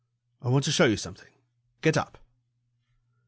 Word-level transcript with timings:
"I 0.41 0.47
want 0.47 0.63
to 0.65 0.71
show 0.71 0.85
you 0.85 0.97
something. 0.97 1.27
Get 1.81 1.95
up." 1.95 2.17